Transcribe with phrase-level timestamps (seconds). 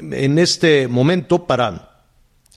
[0.00, 1.90] En este momento, para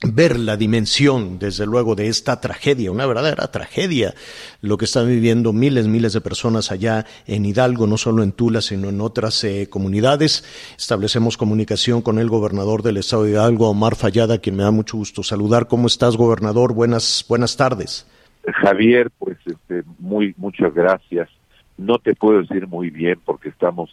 [0.06, 4.14] ver la dimensión, desde luego, de esta tragedia, una verdadera tragedia,
[4.62, 8.62] lo que están viviendo miles, miles de personas allá en Hidalgo, no solo en Tula,
[8.62, 10.44] sino en otras eh, comunidades.
[10.78, 14.98] Establecemos comunicación con el gobernador del estado de Hidalgo, Omar Fallada, quien me da mucho
[14.98, 15.68] gusto saludar.
[15.68, 16.74] ¿Cómo estás, gobernador?
[16.74, 18.06] Buenas, buenas tardes.
[18.46, 21.30] Javier, pues este, muy, muchas gracias.
[21.78, 23.90] No te puedo decir muy bien porque estamos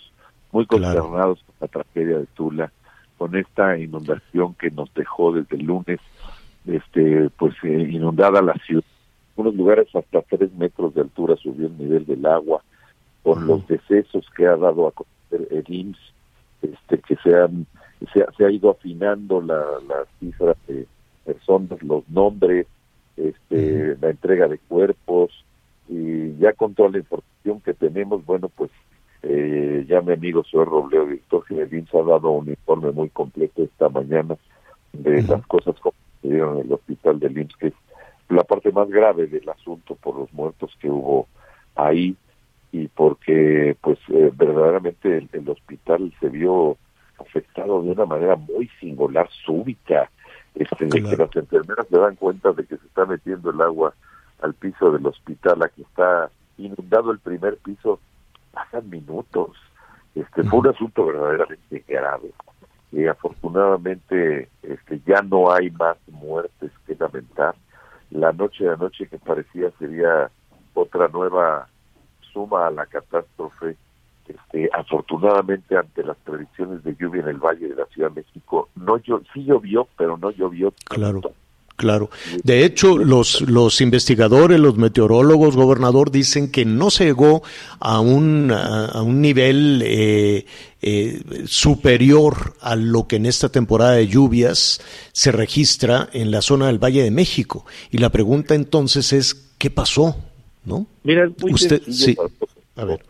[0.52, 2.72] muy consternados con la tragedia de Tula,
[3.20, 6.00] con esta inundación que nos dejó desde el lunes,
[6.66, 8.82] este, pues eh, inundada la ciudad.
[9.36, 12.62] En unos lugares hasta tres metros de altura subió el nivel del agua,
[13.22, 15.98] con los decesos que ha dado a conocer el IMSS,
[16.62, 17.66] este, que se, han,
[18.10, 20.86] se, se ha ido afinando la, la cifra de
[21.26, 22.66] personas, los nombres,
[23.18, 25.44] este, la entrega de cuerpos
[25.90, 28.70] y ya con toda la información que tenemos, bueno, pues
[29.22, 33.88] eh, ya mi amigo señor Robleo, director general ha dado un informe muy completo esta
[33.88, 34.36] mañana
[34.92, 35.90] de las cosas que
[36.20, 37.74] sucedieron en el hospital de IMSS, que es
[38.28, 41.26] la parte más grave del asunto por los muertos que hubo
[41.74, 42.16] ahí
[42.72, 46.76] y porque pues eh, verdaderamente el, el hospital se vio
[47.18, 50.10] afectado de una manera muy singular, súbita,
[50.54, 53.94] este, de que las enfermeras se dan cuenta de que se está metiendo el agua
[54.40, 58.00] al piso del hospital, a que está inundado el primer piso,
[58.52, 59.56] pasan minutos.
[60.14, 62.32] Este fue un asunto verdaderamente grave.
[62.92, 67.54] Y afortunadamente este ya no hay más muertes que lamentar.
[68.10, 70.30] La noche de anoche que parecía sería
[70.74, 71.68] otra nueva
[72.32, 73.76] suma a la catástrofe
[74.30, 78.68] este, afortunadamente ante las predicciones de lluvia en el Valle de la Ciudad de México,
[78.76, 80.72] no llo sí llovió, pero no llovió.
[80.84, 81.20] Claro.
[81.80, 82.10] Claro.
[82.44, 87.42] De hecho, los, los investigadores, los meteorólogos, gobernador, dicen que no se llegó
[87.78, 90.44] a un, a, un nivel eh,
[90.82, 94.80] eh, superior a lo que en esta temporada de lluvias
[95.12, 97.64] se registra en la zona del Valle de México.
[97.90, 100.16] Y la pregunta entonces es, ¿qué pasó?
[100.66, 100.86] ¿No?
[101.02, 102.14] Mira, Usted, sí.
[102.76, 103.00] A ver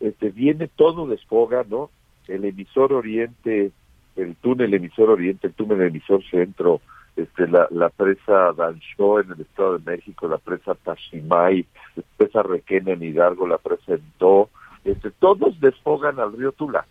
[0.00, 1.90] este, viene todo desfoga, ¿no?
[2.28, 3.70] El emisor oriente,
[4.16, 6.80] el túnel emisor oriente, el túnel emisor centro,
[7.16, 11.66] este, la, la presa Dancho en el Estado de México, la presa Tashimay,
[11.96, 14.50] la presa Requena en Hidalgo, la presa Ento,
[14.84, 16.84] este, todos desfogan al río Tula.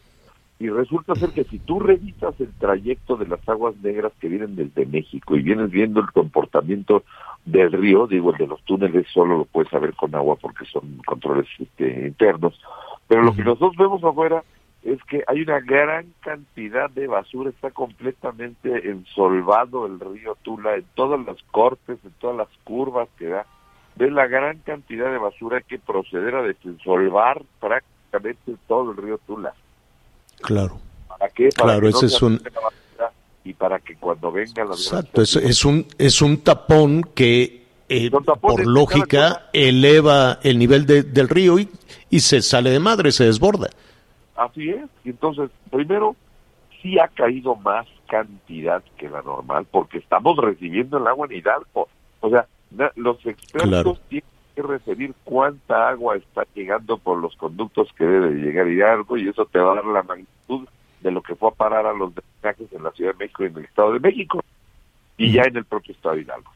[0.57, 4.55] Y resulta ser que si tú revisas el trayecto de las aguas negras que vienen
[4.55, 7.03] desde México y vienes viendo el comportamiento
[7.45, 11.01] del río, digo, el de los túneles solo lo puedes saber con agua porque son
[11.05, 12.59] controles este, internos,
[13.07, 14.43] pero lo que nosotros vemos afuera
[14.85, 20.85] es que hay una gran cantidad de basura, está completamente ensolvado el río Tula en
[20.94, 23.47] todas las cortes, en todas las curvas que da.
[23.96, 29.56] Ves la gran cantidad de basura que proceder a desensolvar prácticamente todo el río Tula.
[30.41, 30.78] Claro.
[31.07, 31.50] ¿Para qué?
[31.50, 32.40] claro, ese es un
[33.44, 38.12] y para que cuando venga la Exacto, es, es un es un tapón que eh,
[38.41, 41.69] por lógica eleva el nivel del río y,
[42.09, 43.69] y se sale de madre, se desborda.
[44.35, 44.85] Así es.
[45.03, 46.16] Y entonces, primero,
[46.81, 51.88] sí ha caído más cantidad que la normal, porque estamos recibiendo el agua en Hidalgo.
[52.19, 52.47] O sea,
[52.96, 58.68] los expertos tienen que referir cuánta agua está llegando por los conductos que debe llegar
[58.68, 60.67] Hidalgo y eso te va a dar la magnitud
[61.02, 63.47] de lo que fue a parar a los drenajes en la Ciudad de México y
[63.47, 64.44] en el Estado de México
[65.17, 66.52] y ya en el propio Estado de Hidalgo.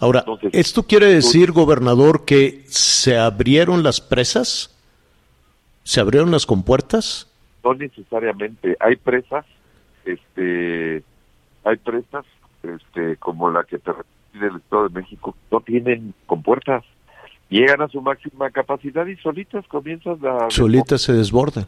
[0.00, 4.76] Ahora, ¿esto quiere decir, gobernador, que se abrieron las presas?
[5.88, 7.32] ¿Se abrieron las compuertas?
[7.64, 8.76] No necesariamente.
[8.78, 9.46] Hay presas,
[10.04, 11.02] este,
[11.64, 12.26] hay presas,
[12.62, 13.92] este, como la que te
[14.34, 16.84] el Estado de México, no tienen compuertas.
[17.48, 20.50] Llegan a su máxima capacidad y solitas comienzan a...
[20.50, 21.66] Solitas se desbordan.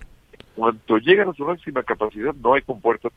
[0.54, 3.12] Cuando llegan a su máxima capacidad no hay compuertas.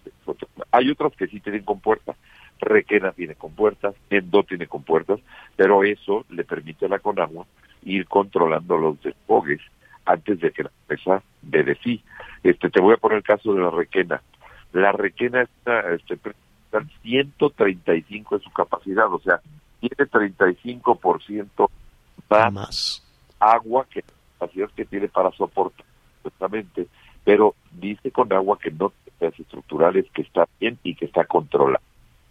[0.72, 2.16] Hay otras que sí tienen compuertas.
[2.62, 5.20] Requena tiene compuertas, Endo tiene compuertas,
[5.58, 7.46] pero eso le permite a la Conagua
[7.84, 9.60] ir controlando los despogues
[10.06, 12.04] antes de que la empresa dé de sí.
[12.44, 14.22] Este, te voy a poner el caso de la Requena.
[14.74, 19.40] La Requena está, este, está 135 de su capacidad, o sea,
[19.80, 21.70] tiene 35%
[22.30, 23.04] más, más
[23.40, 25.86] agua que la capacidad que tiene para soportar
[26.24, 26.88] justamente
[27.24, 31.84] pero dice con agua que no tiene estructurales, que está bien y que está controlado.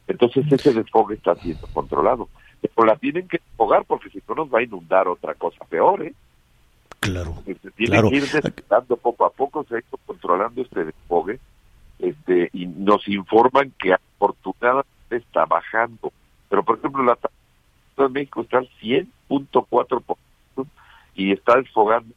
[0.06, 2.28] Entonces ese desfogue está siendo controlado.
[2.60, 6.02] Pero la tienen que desfogar porque si no nos va a inundar otra cosa peor,
[6.02, 6.14] ¿eh?
[7.02, 7.34] Claro.
[7.44, 8.24] Se tiene que ir
[8.68, 11.40] dando poco a poco, se ha ido controlando este desfogue
[11.98, 16.12] este, y nos informan que afortunadamente está bajando.
[16.48, 17.34] Pero, por ejemplo, la tasa
[17.96, 20.16] de México está al 100.4%
[21.16, 22.14] y está desfogando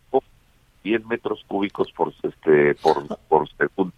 [0.84, 3.92] 100 metros cúbicos por este por, por segundo.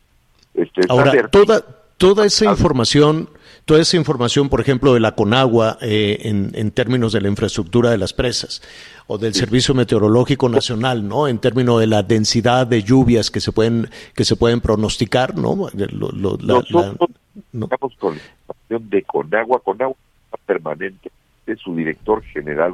[0.53, 1.61] Este, Ahora, toda,
[1.97, 3.29] toda esa información
[3.67, 7.91] toda esa información, por ejemplo, de la Conagua eh, en, en, términos de la infraestructura
[7.91, 8.61] de las presas
[9.07, 11.27] o del Servicio Meteorológico Nacional, ¿no?
[11.27, 15.67] En términos de la densidad de lluvias que se pueden que se pueden pronosticar, ¿no?
[15.75, 16.95] Lo, la, Nosotros
[17.51, 17.65] ¿no?
[17.65, 19.97] estamos con la información de Conagua, Conagua
[20.45, 21.11] permanente,
[21.45, 22.73] es su director general,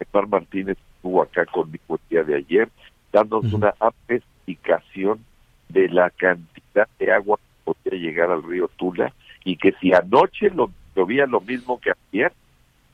[0.00, 2.68] Hector Martínez, estuvo acá conmigo el día de ayer,
[3.12, 3.74] dándonos una
[4.08, 5.20] explicación
[5.68, 10.50] de la cantidad de agua que podría llegar al río Tula y que si anoche
[10.54, 12.32] lo, llovía lo mismo que ayer,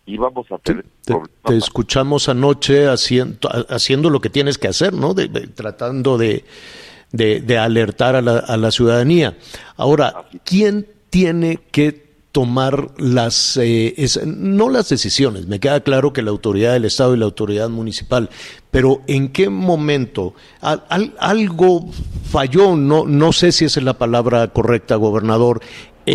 [0.06, 1.14] íbamos a tener te,
[1.44, 5.14] te, escuchamos anoche haciendo, haciendo lo que tienes que hacer, ¿no?
[5.14, 6.44] De, de, tratando de,
[7.12, 9.36] de, alertar a la, a la ciudadanía.
[9.76, 16.22] Ahora, ¿quién tiene que tomar las, eh, es, no las decisiones, me queda claro que
[16.22, 18.28] la autoridad del Estado y la autoridad municipal,
[18.70, 21.88] pero en qué momento al, al, algo
[22.30, 25.62] falló, no, no sé si esa es la palabra correcta, gobernador,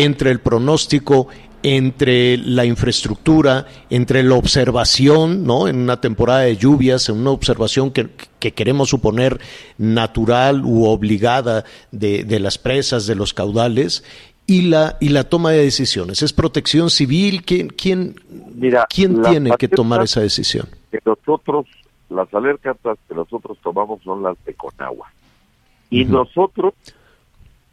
[0.02, 1.28] entre el pronóstico,
[1.62, 5.66] entre la infraestructura, entre la observación, ¿no?
[5.66, 9.40] En una temporada de lluvias, en una observación que, que queremos suponer
[9.78, 14.04] natural u obligada de, de, las presas, de los caudales,
[14.46, 16.22] y la, y la toma de decisiones.
[16.22, 17.42] ¿Es protección civil?
[17.44, 18.16] ¿Quién, quién,
[18.54, 20.68] Mira, ¿quién tiene que tomar esa decisión?
[20.90, 21.64] Que nosotros,
[22.10, 22.76] las alertas
[23.08, 25.10] que nosotros tomamos son las de Conagua.
[25.88, 26.10] Y uh -huh.
[26.10, 26.74] nosotros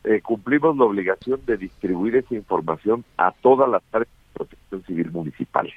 [0.03, 5.12] eh, cumplimos la obligación de distribuir esa información a todas las áreas de protección civil
[5.12, 5.74] municipales.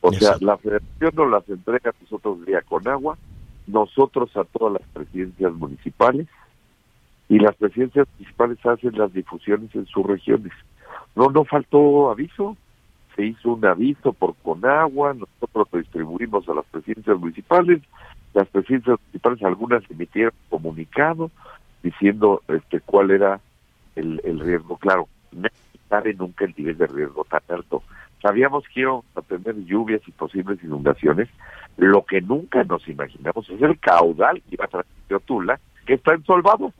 [0.00, 0.38] O Exacto.
[0.38, 3.16] sea, la federación nos las entrega a nosotros vía Conagua,
[3.66, 6.26] nosotros a todas las presidencias municipales,
[7.28, 10.52] y las presidencias municipales hacen las difusiones en sus regiones.
[11.14, 12.56] No, no faltó aviso,
[13.14, 17.80] se hizo un aviso por Conagua, nosotros lo distribuimos a las presidencias municipales,
[18.34, 21.30] las presidencias municipales algunas emitieron comunicado
[21.82, 23.40] diciendo este cuál era
[23.96, 24.76] el, el riesgo.
[24.78, 25.48] Claro, no
[25.88, 27.82] sabe nunca el nivel de riesgo tan alto.
[28.22, 31.28] Sabíamos que íbamos a tener lluvias y posibles inundaciones,
[31.78, 34.86] lo que nunca nos imaginamos es el caudal que iba a traer
[35.24, 36.72] Tula, que está ensolvado.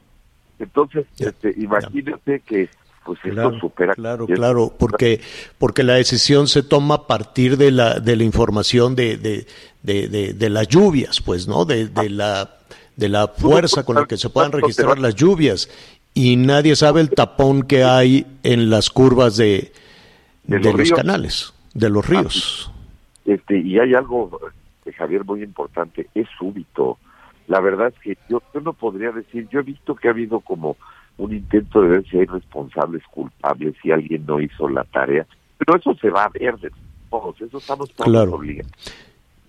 [0.58, 2.68] Entonces, este, imagínate que
[3.04, 3.94] pues claro, esto supera.
[3.94, 5.20] Claro, claro, porque
[5.58, 9.46] porque la decisión se toma a partir de la de la información de de,
[9.82, 11.64] de, de, de las lluvias, pues, ¿no?
[11.64, 12.58] De, de la
[12.96, 15.68] de la fuerza con la que se puedan registrar las lluvias
[16.14, 19.72] y nadie sabe el tapón que hay en las curvas de
[20.44, 22.72] de, los, los canales, de los ríos.
[23.24, 24.40] Este y hay algo,
[24.96, 26.98] Javier, muy importante, es súbito
[27.50, 30.38] la verdad es que yo, yo no podría decir, yo he visto que ha habido
[30.38, 30.76] como
[31.18, 35.26] un intento de ver si hay responsables culpables, si alguien no hizo la tarea,
[35.58, 36.70] pero eso se va a ver de
[37.10, 38.34] todos, eso estamos todos claro.
[38.34, 38.70] obligados.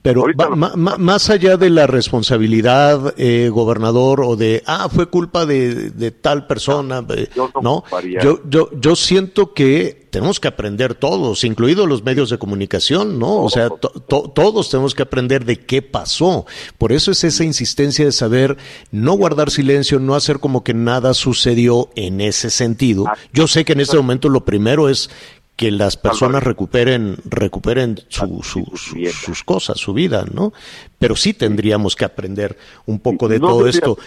[0.02, 5.08] Pero va, ma, ma, más allá de la responsabilidad, eh, gobernador, o de, ah, fue
[5.08, 7.84] culpa de, de tal persona, no, yo, no, ¿no?
[8.22, 13.44] Yo, yo, yo siento que tenemos que aprender todos, incluidos los medios de comunicación, ¿no?
[13.44, 16.46] O sea, to, to, todos tenemos que aprender de qué pasó.
[16.78, 18.58] Por eso es esa insistencia de saber
[18.92, 23.06] no guardar silencio, no hacer como que nada sucedió en ese sentido.
[23.34, 25.10] Yo sé que en este momento lo primero es
[25.56, 30.54] que las personas recuperen recuperen su, su, su, sus cosas, su vida, ¿no?
[30.98, 33.98] Pero sí tendríamos que aprender un poco de no todo esto.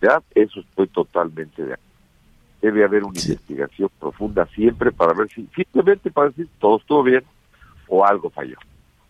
[0.00, 1.88] Ya, eso estoy totalmente de acuerdo.
[2.60, 3.32] Debe haber una sí.
[3.32, 7.22] investigación profunda siempre para ver si simplemente para decir todo estuvo bien
[7.86, 8.56] o algo falló.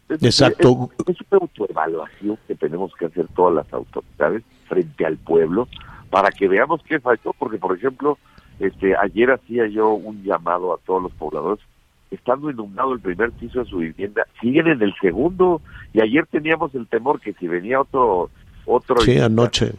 [0.08, 0.90] Es, Exacto.
[0.98, 5.68] Es, es una autoevaluación que tenemos que hacer todas las autoridades frente al pueblo
[6.10, 8.18] para que veamos qué falló, porque por ejemplo,
[8.58, 11.64] este ayer hacía yo un llamado a todos los pobladores
[12.10, 15.60] estando inundado el primer piso de su vivienda, siguen en el segundo
[15.92, 18.30] y ayer teníamos el temor que si venía otro
[18.64, 19.72] otro sí anoche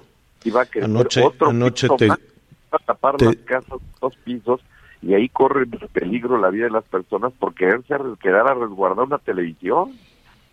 [0.44, 2.20] iba a querer anoche otro anoche te, más,
[2.72, 4.62] a tapar te, las casas dos pisos
[5.02, 9.18] y ahí corre peligro la vida de las personas por quererse quedar a resguardar una
[9.18, 9.94] televisión.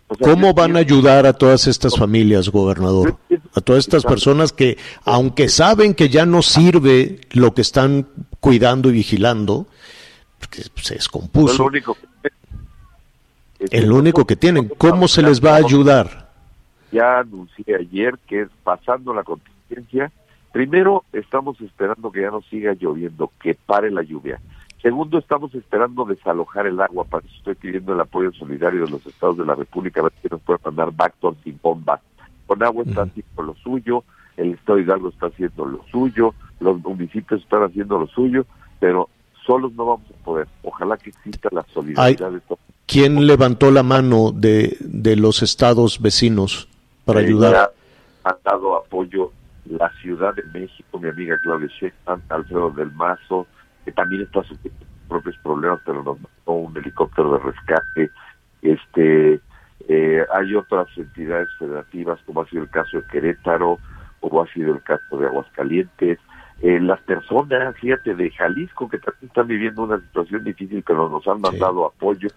[0.09, 3.17] O sea, ¿Cómo van a ayudar a todas estas familias, gobernador?
[3.53, 8.07] A todas estas personas que, aunque saben que ya no sirve lo que están
[8.39, 9.67] cuidando y vigilando,
[10.39, 11.65] porque se descompuso.
[11.65, 12.29] Único que,
[13.71, 14.69] el único que tienen.
[14.77, 16.31] ¿Cómo se les va a ayudar?
[16.91, 20.11] Ya anuncié ayer que es pasando la contingencia,
[20.57, 24.39] Primero, estamos esperando que ya no siga lloviendo, que pare la lluvia.
[24.81, 27.03] Segundo, estamos esperando desalojar el agua.
[27.05, 30.13] Para eso estoy pidiendo el apoyo solidario de los estados de la República, a ver
[30.21, 31.99] si nos pueden mandar Bactor sin bomba.
[32.45, 34.03] Con agua está haciendo lo suyo,
[34.37, 38.45] el estado de Hidalgo está haciendo lo suyo, los municipios están haciendo lo suyo,
[38.79, 39.09] pero
[39.45, 40.47] solos no vamos a poder.
[40.63, 42.59] Ojalá que exista la solidaridad de todos.
[42.85, 46.69] ¿Quién levantó la mano de, de los estados vecinos
[47.03, 47.73] para ayudar?
[48.23, 49.31] Ha dado apoyo
[49.65, 53.47] la Ciudad de México, mi amiga Claudia Sheinbaum, Alfredo del Mazo,
[53.87, 58.11] que también está sufriendo propios problemas, pero nos mandó un helicóptero de rescate.
[58.61, 59.39] Este,
[59.87, 63.79] eh, hay otras entidades federativas, como ha sido el caso de Querétaro,
[64.19, 66.19] como ha sido el caso de Aguascalientes.
[66.61, 71.25] Eh, las personas, fíjate, de Jalisco, que también están viviendo una situación difícil, pero nos
[71.25, 72.27] han mandado apoyo,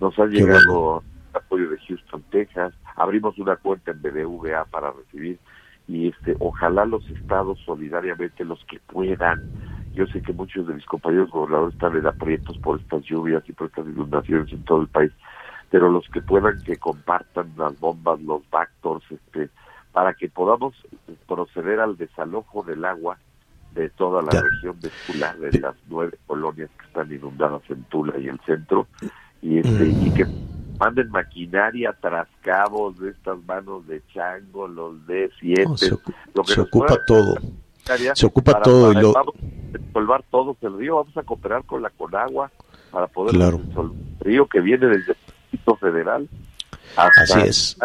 [0.00, 5.38] nos ha llegado apoyo de Houston, Texas, abrimos una cuenta en BBVA para recibir
[5.86, 9.40] y este ojalá los estados solidariamente los que puedan
[9.94, 13.52] yo sé que muchos de mis compañeros gobernadores están en aprietos por estas lluvias y
[13.52, 15.12] por estas inundaciones en todo el país
[15.70, 19.50] pero los que puedan que compartan las bombas los bactors este
[19.92, 20.74] para que podamos
[21.26, 23.18] proceder al desalojo del agua
[23.74, 28.18] de toda la región de Tula, de las nueve colonias que están inundadas en Tula
[28.18, 28.86] y el centro,
[29.42, 30.26] y este y que
[30.78, 35.90] manden maquinaria tras cabos de estas manos de chango, los de siete, se,
[36.34, 37.34] lo que se ocupa todo.
[38.14, 38.92] Se ocupa todo.
[38.92, 42.50] Para, Vamos a resolver todo el río, vamos a cooperar con la Conagua
[42.90, 43.60] para poder claro.
[43.76, 43.90] el
[44.20, 45.18] río que viene desde el
[45.50, 46.28] Distrito Federal
[46.96, 47.76] hasta Así es.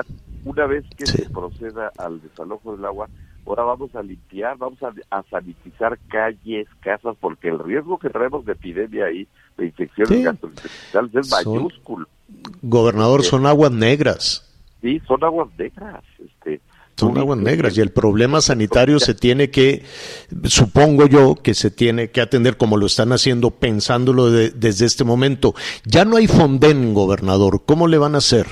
[0.46, 1.18] una vez que Sí.
[1.24, 3.10] se proceda al desalojo del agua,
[3.46, 8.46] ahora vamos a limpiar, vamos a, a sanitizar calles, casas, porque el riesgo que traemos
[8.46, 10.24] de epidemia ahí, de infecciones Sí.
[10.24, 12.08] gastrointestinales es Son- mayúsculo.
[12.62, 14.50] Gobernador, son aguas negras.
[14.82, 16.04] Sí, son aguas negras.
[16.24, 16.60] Este,
[16.96, 19.84] Son aguas negras y el problema sanitario se tiene que,
[20.44, 25.04] supongo yo, que se tiene que atender como lo están haciendo pensándolo de- desde este
[25.04, 25.56] momento.
[25.86, 27.64] Ya no hay Fonden, gobernador.
[27.66, 28.46] ¿Cómo le van a hacer?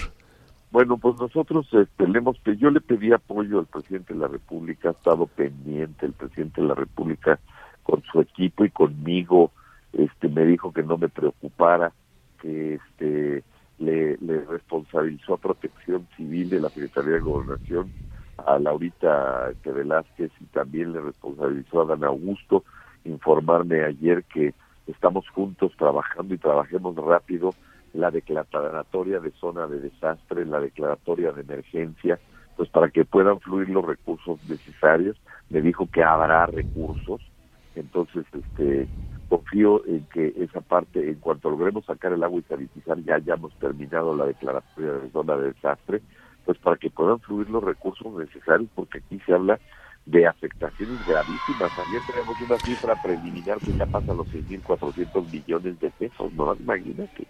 [0.71, 4.89] Bueno, pues nosotros este, le hemos yo le pedí apoyo al presidente de la República,
[4.89, 7.39] ha estado pendiente el presidente de la República
[7.83, 9.51] con su equipo y conmigo,
[9.93, 11.91] este me dijo que no me preocupara,
[12.41, 13.43] que este
[13.79, 17.91] le, le responsabilizó a Protección Civil de la Secretaría de Gobernación
[18.45, 22.63] a Laurita este, Velázquez y también le responsabilizó a Dan Augusto
[23.05, 24.53] informarme ayer que
[24.87, 27.53] estamos juntos trabajando y trabajemos rápido
[27.93, 32.19] la declaratoria de zona de desastre, la declaratoria de emergencia,
[32.55, 35.17] pues para que puedan fluir los recursos necesarios.
[35.49, 37.21] Me dijo que habrá recursos,
[37.75, 38.87] entonces este
[39.27, 43.53] confío en que esa parte, en cuanto logremos sacar el agua y sanitizar, ya hayamos
[43.59, 46.01] terminado la declaratoria de zona de desastre,
[46.45, 49.59] pues para que puedan fluir los recursos necesarios, porque aquí se habla
[50.05, 51.71] de afectaciones gravísimas.
[51.87, 56.55] Ayer tenemos una cifra preliminar que ya pasa los 6.400 millones de pesos, ¿no?
[56.55, 57.27] Imagínate.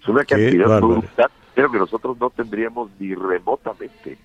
[0.00, 4.18] Es una cantidad brutal, pero que nosotros no tendríamos ni remotamente.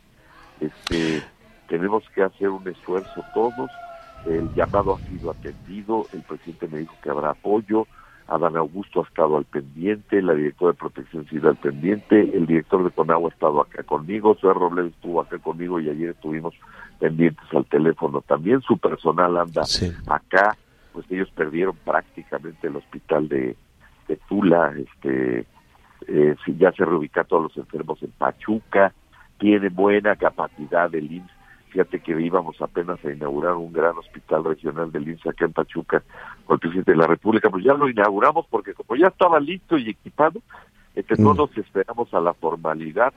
[0.59, 1.23] Este,
[1.67, 3.69] tenemos que hacer un esfuerzo todos.
[4.25, 7.87] El llamado ha sido atendido, el presidente me dijo que habrá apoyo,
[8.27, 12.83] Adán Augusto ha estado al pendiente, la directora de Protección Civil al pendiente, el director
[12.83, 16.53] de Conagua ha estado acá conmigo, Soy Robles estuvo acá conmigo y ayer estuvimos
[16.99, 19.91] pendientes al teléfono también, su personal anda Sí.
[20.07, 20.57] acá,
[20.91, 23.55] pues ellos perdieron prácticamente el hospital de,
[24.09, 25.45] de Tula, este,
[26.07, 28.93] eh, ya se reubica a todos los enfermos en Pachuca,
[29.39, 31.31] tiene buena capacidad del IMSS,
[31.69, 36.03] fíjate que íbamos apenas a inaugurar un gran hospital regional del IMSS acá en Pachuca
[36.47, 39.77] con el presidente de la República, pues ya lo inauguramos porque como ya estaba listo
[39.77, 40.41] y equipado,
[40.95, 41.37] este, no Mm.
[41.37, 43.13] nos esperamos a la formalidad,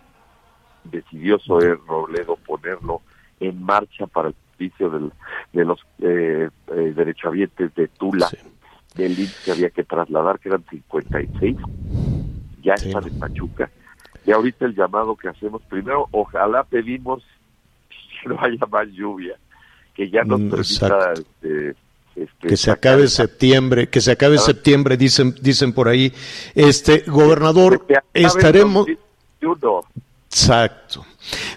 [0.84, 3.00] decidió Zoé Robledo ponerlo
[3.38, 5.12] en marcha para el servicio del-
[5.52, 8.36] de los eh, eh, derechohabientes de Tula, Sí.
[8.96, 11.56] del IMSS que había que trasladar, que eran 56,
[12.62, 12.88] ya Sí.
[12.88, 13.70] están en Pachuca.
[14.26, 17.22] Y ahorita el llamado que hacemos, primero, ojalá pedimos
[18.22, 19.36] que no haya más lluvia,
[19.94, 21.14] que ya nos Mm, permita.
[22.16, 24.40] Este, Que se acabe septiembre, que se acabe Ah.
[24.40, 26.12] septiembre, dicen, dicen por ahí.
[26.54, 28.86] Este, gobernador, estaremos,
[29.40, 29.82] 2021.
[30.28, 31.04] Exacto.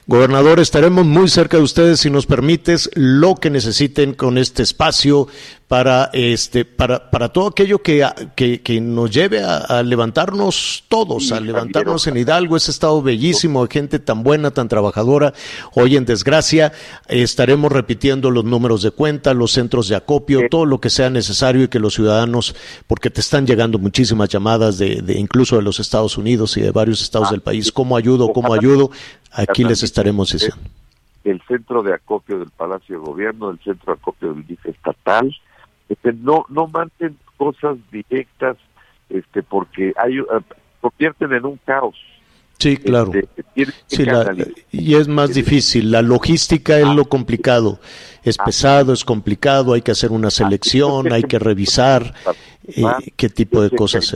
[0.07, 5.27] Gobernador, estaremos muy cerca de ustedes si nos permites lo que necesiten con este espacio
[5.67, 11.29] para este para, para todo aquello que, que, que nos lleve a, a levantarnos todos,
[11.29, 15.33] Sí, a levantarnos en Hidalgo, ese estado bellísimo, de gente tan buena, tan trabajadora.
[15.73, 16.73] Hoy en desgracia
[17.07, 20.45] estaremos repitiendo los números de cuenta, los centros de acopio, Sí.
[20.51, 24.77] todo lo que sea necesario y que los ciudadanos, porque te están llegando muchísimas llamadas
[24.77, 27.95] de, de incluso de los Estados Unidos y de varios estados Ah, del país, cómo
[27.97, 28.91] ayudo, cómo ayudo,
[29.33, 30.69] aquí les estaremos se- diciendo.
[31.23, 35.33] el centro de acopio del Palacio de Gobierno, el centro de acopio del DIF estatal.
[35.89, 38.57] Este, no, no manden cosas directas
[39.09, 40.25] este, porque hay, uh,
[40.81, 41.95] convierten en un caos.
[42.59, 43.11] Sí, claro.
[43.13, 45.91] Este, y es más difícil.
[45.91, 47.79] La logística es lo complicado.
[48.23, 52.13] Es pesado, es complicado, hay que hacer una selección, hay que revisar
[52.67, 52.83] eh,
[53.17, 54.15] qué tipo de cosas.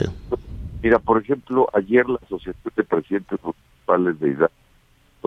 [0.82, 4.52] Mira, por ejemplo, ayer la Asociación de Presidentes Municipales de Hidalgo,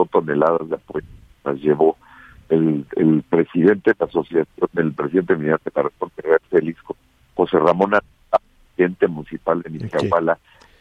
[0.06, 1.08] toneladas de apoyo,
[1.44, 1.98] las llevó
[2.50, 6.80] el, el presidente de la asociación, el presidente de la República, Félix
[7.36, 7.92] José Ramón,
[8.76, 10.38] presidente municipal de Michoacán,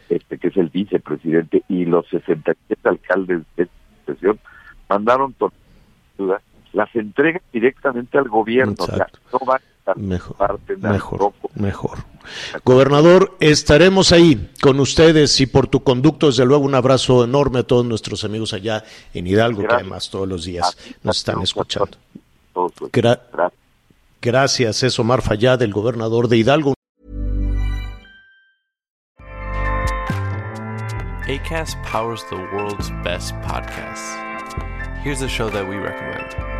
[0.08, 3.74] este, que es el vicepresidente, y los 67 alcaldes de esta
[4.06, 4.38] sesión
[4.88, 5.54] mandaron todas
[6.72, 8.74] las entregas directamente al gobierno.
[8.78, 9.60] O sea, no van
[9.96, 11.98] mejor, parte mejor, mejor.
[12.64, 17.62] Gobernador, estaremos ahí con ustedes y por tu conducto, desde luego, un abrazo enorme a
[17.62, 21.96] todos nuestros amigos allá en Hidalgo, que además todos los días nos están escuchando.
[24.20, 26.74] gracias, es Omar Fayad, el gobernador de Hidalgo.
[31.30, 34.16] ACAST powers the world's best podcasts.
[35.04, 36.59] Here's a show that we recommend.